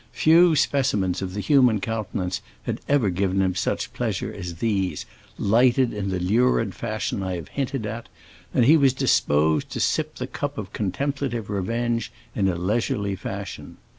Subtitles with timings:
[0.13, 5.05] Few specimens of the human countenance had ever given him such pleasure as these,
[5.37, 8.09] lighted in the lurid fashion I have hinted at,
[8.51, 13.77] and he was disposed to sip the cup of contemplative revenge in a leisurely fashion.